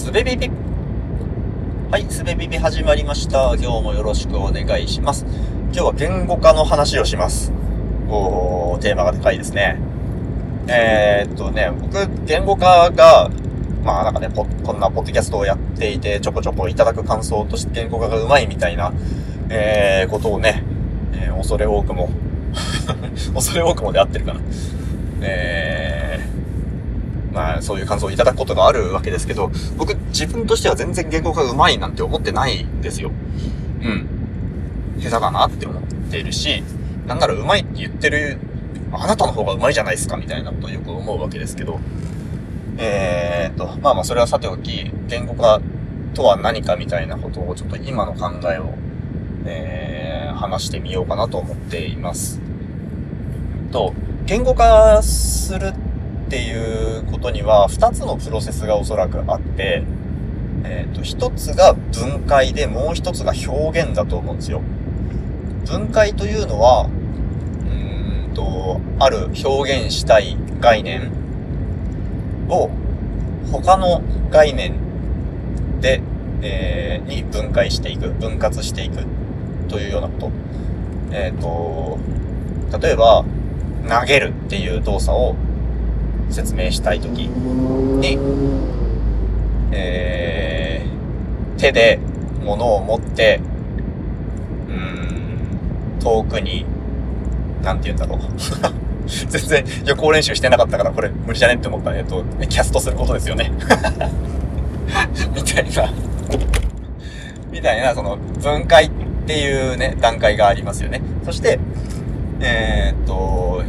[0.00, 0.50] すべビビ。
[1.90, 3.54] はい、すべビビ始まりました。
[3.56, 5.26] 今日もよろしくお願いします。
[5.26, 7.52] 今日は言語化の話をします。
[8.08, 9.78] おー、テーマがでかいですね。
[10.68, 13.30] えー、っとね、僕、言語化が、
[13.84, 18.94] まあなんかねこ、こんなポッドキャストをやっていて、ちょこちょこいただく感想として言語化がうまいみたいな、
[19.50, 20.64] えー、ことをね、
[21.12, 22.08] えー、恐れ多くも
[23.34, 24.40] 恐れ多くもで合ってるかな。
[25.20, 25.89] えー、
[27.32, 33.10] まあそういう感想をいただくことがあるわけですけど、僕自分としては全然言語化うまいなんて思ってないんですよ。
[33.82, 34.06] うん。
[34.98, 36.62] 下手だなって思っているし、
[37.06, 38.38] なんならうまいって言ってる、
[38.92, 41.78] あなたの方がうまいじゃないですかみたいなことをよく思うわけですけど、
[42.78, 45.60] えー、っと、まあまあそれはさておき、言語化
[46.14, 48.74] とは何かみたいなことをちょっと今の考えを、
[49.46, 52.40] えー、話してみようかなと思っています。
[53.70, 53.94] と、
[54.26, 55.89] 言語化するって
[56.30, 59.82] っていうことには、二つのプロセスがおそらくあって、
[60.62, 64.62] えっ、ー、と、一つが分解で、もう一つが表現だと思うんですよ。
[65.66, 71.10] 分解というのは、うんと、ある表現したい概念
[72.48, 72.70] を
[73.50, 74.76] 他の概念
[75.80, 76.00] で、
[76.42, 79.04] えー、に分解していく、分割していく
[79.66, 80.30] というようなこと。
[81.10, 81.98] えっ、ー、と、
[82.80, 83.24] 例えば、
[83.88, 85.34] 投げるっていう動作を
[86.30, 88.18] 説明したいときに、
[89.72, 91.98] えー、手で
[92.42, 93.40] 物を持って、
[94.68, 96.64] うん、遠くに、
[97.62, 98.20] なんて言うんだろう。
[99.10, 103.50] 全然予行練習してなかったからこれ無理じゃねって思ったえっと、キャストすることですよね。
[105.34, 105.92] みたいな
[107.50, 108.90] みたいな、その分解っ
[109.26, 111.02] ていうね、段階がありますよね。
[111.24, 111.58] そして、
[112.40, 113.62] えー、っと、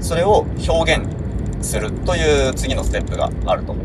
[0.00, 1.06] それを表現
[1.62, 3.72] するという次のステップがあると。
[3.72, 3.76] う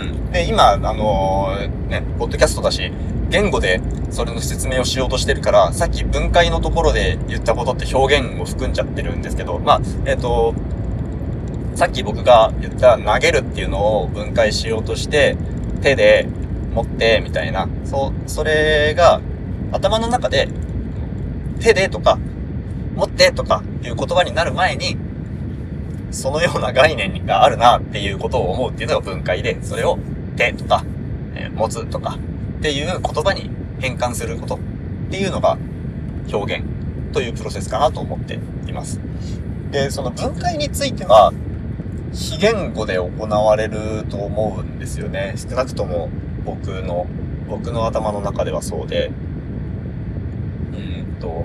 [0.00, 0.30] ん。
[0.32, 2.92] で、今、あのー、ね、ポッドキャストだし、
[3.30, 10.54] 言語でそれの説明をしようとしてるから、さっき分解のところで言ったことって表現を含んじゃってるんですけど、まあ、えっ、ー、と、
[11.74, 15.36] さっき僕が言った投げるっていうのを分解しようとして、
[15.82, 16.26] 手で
[16.74, 19.20] 持ってみたいな、そう、それが
[19.72, 20.48] 頭の中で
[21.60, 22.18] 手でとか
[22.96, 24.96] 持ってとかいう言葉になる前に、
[26.10, 29.98] そのような概念があるなっていうことを思うっていうのが分解で、それを
[30.36, 30.84] 手とか、
[31.34, 32.18] えー、持つとか
[32.58, 34.58] っていう言葉に変換することっ
[35.10, 35.58] ていうのが
[36.32, 36.64] 表現
[37.12, 39.00] というプロセスかなと思っています。
[39.70, 41.32] で、その分解については、
[42.12, 45.34] 非言語で行われると思うんですよね。
[45.36, 46.08] 少なくとも
[46.44, 47.06] 僕の、
[47.48, 49.10] 僕の頭の中ではそうで、
[50.72, 51.44] うんと、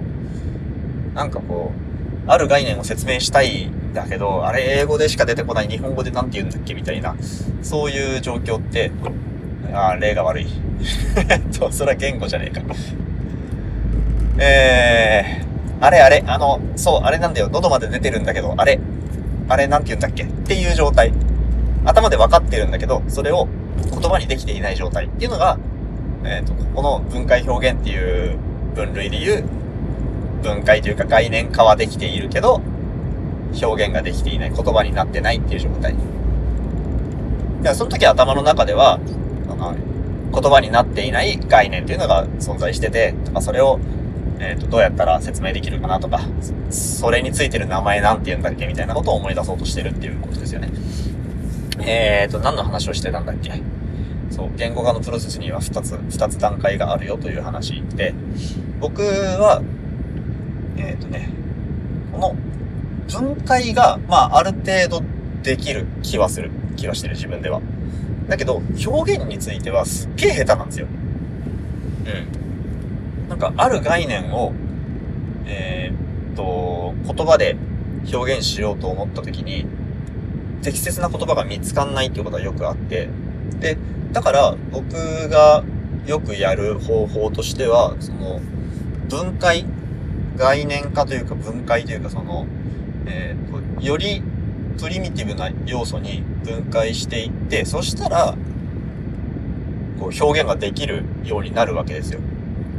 [1.13, 1.71] なんかこ
[2.27, 7.15] う、ある概念を説明したいだけど、あれ英語でしか出てこない日本語で何て言うんだっけみたいな、
[7.61, 8.91] そういう状況って、
[9.73, 10.47] ああ、例が悪い。
[11.29, 12.61] えっと、それは言語じゃねえか。
[14.39, 17.49] えー、あれあれ、あの、そう、あれなんだよ。
[17.51, 18.79] 喉まで出てるんだけど、あれ、
[19.47, 20.23] あれなんて言うんだっけ？
[20.23, 21.13] っていう状態。
[21.85, 23.47] 頭で分かってるんだけど、それを
[23.91, 25.57] 言葉にできていない状態っていうのが、
[26.23, 28.37] えっ、ー、と、この分解表現っていう
[28.75, 29.43] 分類で言う
[30.41, 32.61] 分解というか概念化はできているけど、
[33.61, 35.95] 表現ができていない、言葉になってないっていう状態。
[37.61, 38.99] でその時頭の中では、
[40.33, 43.79] 言葉になっていない概念っていうのが存在してて、とかそれを、
[44.39, 46.21] えっ、ー、と、どうやったら説明できるかなとか、
[46.71, 50.69] それについてる名前なんて言うんだっけみたいなことを思い出そうとしてるっていうことですよね。
[51.79, 53.51] えっ、ー、と、何の話をしてたんだっけ？
[54.31, 58.15] そう、言語化のプロセスには2つ、2つ段階があるよという話で、
[58.79, 59.61] 僕は、
[60.77, 61.29] えっ、ー、とね、
[62.11, 62.35] この
[63.09, 65.03] 分解が、まあ、ある程度
[65.43, 66.51] できる気はする。
[66.75, 67.61] 気はしてる、自分では。
[68.27, 70.87] だけど、表現についてはすっげえ下手なんですよ。
[72.05, 73.29] うん。
[73.29, 74.53] なんか、ある概念を、
[75.45, 77.57] えー、っと、言葉で
[78.11, 79.65] 表現しようと思った時に、
[80.61, 83.09] 適切な言葉が見つかんないっていうことはよくあって、
[83.59, 83.77] で、
[84.13, 84.93] だから僕
[85.29, 85.63] が
[86.07, 88.39] よくやる方法としては、その、
[89.09, 89.65] 分解
[90.37, 92.47] 概念化というか分解というかその、
[93.05, 94.21] えっ、ー、と、より
[94.79, 98.35] プリミティブな要素に分解していって、そしたら、
[99.99, 102.19] こう表現ができるようになるわけですよ。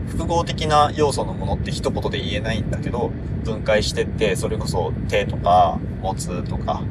[0.08, 3.10] 複合的な要素のものって一言で言えないんだけど、
[3.44, 6.82] 分解してって、それこそ手とか、持つとか、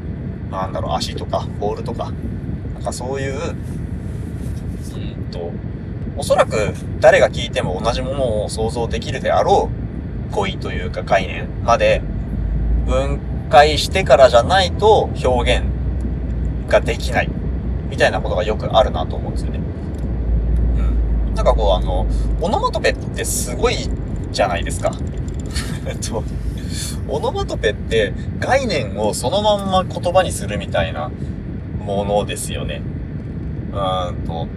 [0.51, 2.11] なんだろう、足とか、ボールとか、
[2.73, 5.51] なんかそういう、うんと、
[6.15, 9.69] おそらく誰が聞いても同じものを想像できるであろ
[10.31, 12.01] う語彙というか概念まで
[12.85, 13.19] 分
[13.49, 15.65] 解してからじゃないと表現
[16.67, 17.29] ができない
[17.89, 19.59] みたいなことがよくあるなと思うんですよね。
[21.29, 21.35] うん。
[21.35, 22.07] なんかこうあの、
[22.41, 23.75] オノマトペってすごい
[24.31, 24.91] じゃないですか。
[25.85, 26.23] えっと、
[27.07, 31.11] オノマトペって概念をそのまんま言葉にするみたいな
[31.85, 32.81] ものですよね。
[33.71, 34.47] うーんと、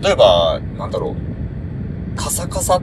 [0.00, 2.82] 例えば、なんだろう、カサカサっ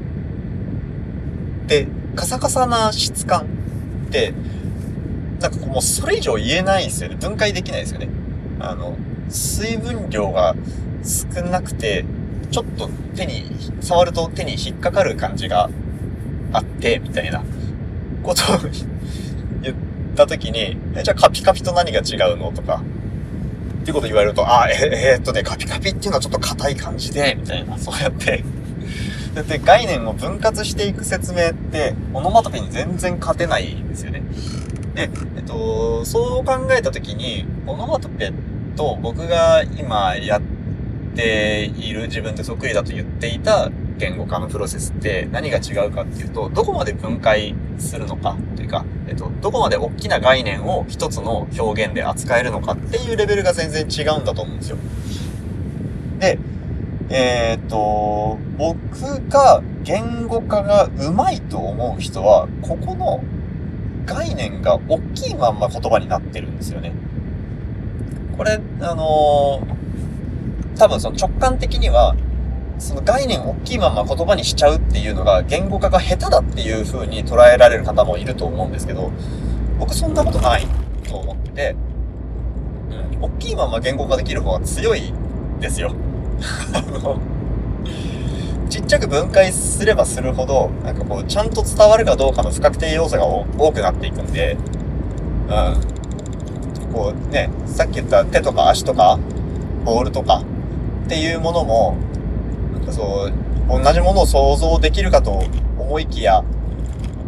[1.68, 3.46] て、カサカサな質感っ
[4.12, 4.34] て、
[5.40, 7.16] なんかもうそれ以上言えないですよね。
[7.16, 8.10] 分解できないですよね。
[8.60, 8.98] あの、
[9.30, 10.56] 水分量が
[11.04, 12.06] 少なくて、
[12.52, 13.46] ちょっと手に、
[13.80, 15.70] 触ると手に引っかかる感じが
[16.52, 17.44] あって、みたいな
[18.24, 18.58] ことを
[19.62, 19.76] 言っ
[20.16, 22.52] たときに、じゃあカピカピと何が違うの？
[22.52, 22.82] とか、
[23.82, 28.44] っていうこと言われると、あ、え、ー、っとね、カピカピっていうのはちょっと硬い感じで、みたいな、そうやって
[29.36, 34.24] だって概念を分割していく説明って、オノマトペに全然勝てないんですよね。
[35.00, 38.34] で、えっと、そう考えたときに、オノマトペ
[38.76, 40.42] と僕が今やっ
[41.16, 54.78] ている自分で得意だと言っていた言語化のプロセスって何が違うかっていうと、どこまで分解するのかというか、えっと、どこまで大きな概念を一つの表現で扱えるのかっていうレベルが全然違うんだと思うんですよ。
[56.20, 56.38] で、
[57.10, 63.24] えっ、と、僕が言語化がうまいと思う人は、ここの
[64.10, 66.92] 概念が大きいまんま言葉になってるんですよね。
[68.36, 72.16] これ、あのー、多分その直感的には、
[72.80, 79.12] その概念を大きいまま言葉にしちゃうっていうのが言語化が下手だっていう風に捉えられる方もいると思うんですけど、
[79.78, 80.66] 僕そんなことない
[81.08, 81.76] と思ってて、
[83.14, 85.14] うん、大きいまま言語化できる方が強い
[85.60, 85.94] ですよ。
[86.74, 87.20] あの、
[88.70, 94.58] ちっちゃく分解すればするほど、なんかこう、ちゃんと伝わるかどうかの不確定要素が多くなっていくんで、
[95.48, 96.94] うん。
[96.94, 99.20] こうね、さっき言った手とか足とか、
[99.86, 100.44] ボールとか
[101.06, 101.96] っていうものも、
[102.74, 105.44] なんかそう、同じものを想像できるかと
[105.80, 106.44] 思いきや、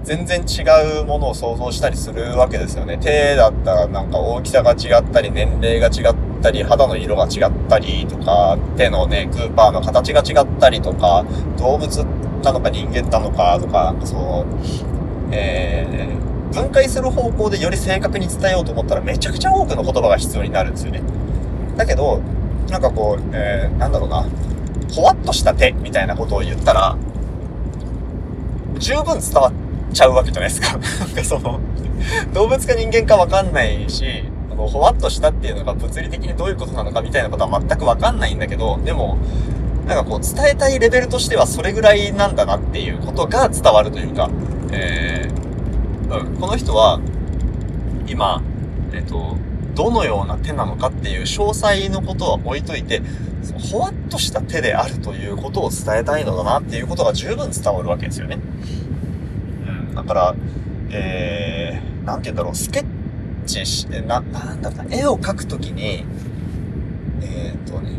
[0.04, 0.62] 全然違
[1.02, 2.98] うものを想像したりするわけですよね。
[2.98, 11.26] 手だったらなんか大きさが違ったり、年齢が違ったり、肌の色が違ったりとか、手のね、グーパーの形が違ったりとか、
[11.58, 12.06] 動物
[12.44, 14.46] なのか人間なのかとか、そう、
[15.32, 21.02] えー、分解する方向でより正確に伝えようと思ったらめちゃくちゃ多くの言葉が必要になるんですよね。
[21.78, 22.20] だけど、
[22.70, 24.26] なんかこう、えー、なんだろうな、
[24.94, 26.98] ほわっとした手みたいなことを言ったら、
[28.78, 30.78] 十分伝わっちゃうわけじゃないですか。
[30.78, 31.60] なんかその、
[32.34, 34.24] 動物か人間かわかんないし、
[34.62, 39.18] こう、ほわっとしたっていうのが物理的にどういうことなのかみたいなことは全くわかんないんだけど、でも、
[39.88, 44.30] なんかこう、伝えたいレベルとしてはそれぐらいなんだなっていうことが伝わるというか、
[44.72, 47.00] えー、うん、この人は、
[48.08, 48.44] 今、
[48.94, 49.36] えっ、ーと、
[49.74, 53.02] どのような手なのかっていう詳細のことは置いといて、
[53.72, 58.38] ほわっとした手であるということを伝えたいのだなっていうことが十分伝わるわけですよね。
[59.90, 60.36] うん、だから、
[60.92, 63.01] えー、なんて言うんだろう、スケッ
[63.52, 66.06] チし、な、なんだろうな、絵を描くときに、
[67.22, 67.92] えっ、とね、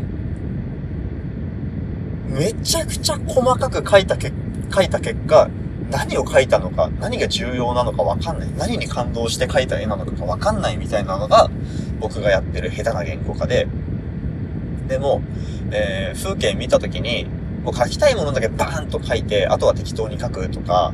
[2.29, 4.33] めちゃくちゃ細かく描いたけ、
[4.69, 5.49] 描いた結果、
[5.91, 8.49] 何を描いたのか、何が重要なのかわかんない。
[8.57, 11.51] 何に感動して描いた絵なのかわかんないみたいなのが、
[11.99, 13.67] 僕がやってる下手な言語化で、
[14.87, 15.21] でも、
[15.71, 17.25] えー、風景見たときに、
[17.63, 20.93] もう描きたいものだけバーンと描いて、あとは適当に描くとか、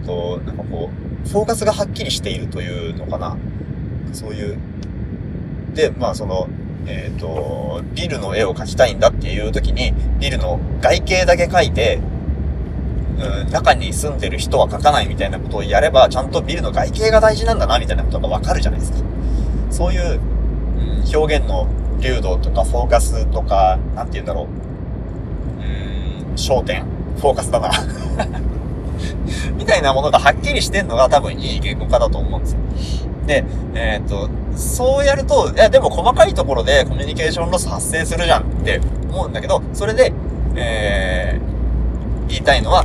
[0.00, 3.36] うんと、なんかこう、フォーカスがはっきりしているというのかな。
[4.12, 4.58] そういう。
[5.74, 6.48] で、まあその、
[6.86, 12.00] えっ、ー、と、ビルの絵を描きたいんだっていう時に、ビルの外形だけ描いて、
[13.18, 18.98] うん、中に住んでる人は描かないみたいなことをやれば、ちゃんとビルの外形が大事なんだな、みたいなことがわかるじゃないですか。
[19.70, 21.66] そういう、うん、表現の
[22.00, 24.46] 流動とかフォーカスとか、なんて言うんだろう。
[25.62, 26.84] うん、焦点
[27.16, 27.70] フォーカスだな
[29.56, 32.58] みたいなものがはっきりしてんのが多分いい言語化だと思うんですよ。
[33.26, 40.12] で、えー、っと、そうやると、いや、でも細かいところでコミュニケーションロス発生するじゃんって思うんだけど、それで、
[40.56, 42.84] えー、言いたいのは、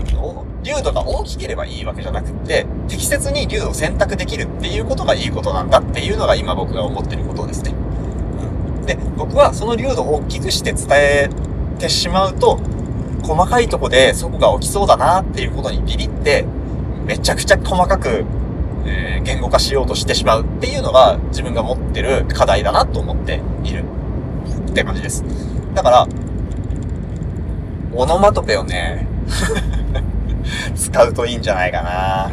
[0.64, 7.74] 流度が大きければいいわけじゃなくって、適切に流度を選択できるっていうことがいいことなんだっていうのが今僕が思ってることですね。
[8.86, 11.30] で、僕はその流度を大きくして伝え
[11.80, 12.60] てしまうと、
[13.30, 16.46] 細かいとこでそこが起きそうだなっていうことにビビって、
[17.06, 18.26] めちゃくちゃ細かく、
[18.88, 23.84] えー、言語化しようとしてしまうっていうのが自分が持ってる課題だなと思っている
[24.72, 25.24] って感じです。
[25.76, 26.08] だから、
[27.94, 29.06] オノマトペをね、
[30.76, 32.32] 使うといいんじゃないかな。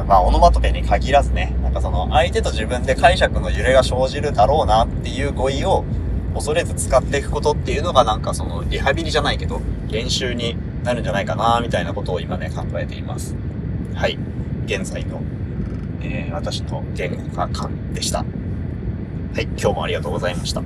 [0.00, 5.84] うん、まあ、オノマトペに限らずね、なんかその相手と自分で解釈の揺れが生じるだろうなっていう語彙を
[6.34, 13.36] 恐れず使っていくことっていうのがなんかそのリハビリじゃないけど練習になるんじゃないかなみたいなことを今ね考えています。
[13.94, 14.18] はい。
[14.64, 15.20] 現在の、
[16.00, 18.18] えー、私の言語化感でした。
[18.18, 18.24] は
[19.40, 19.44] い。
[19.44, 20.62] 今日もありがとうございました。